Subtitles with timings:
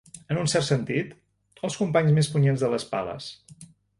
[0.35, 1.11] En un cert sentit,
[1.69, 3.31] els companys més punyents de les pales.